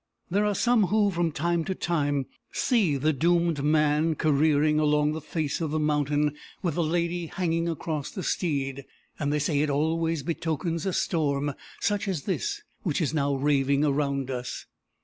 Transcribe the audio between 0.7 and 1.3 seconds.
who,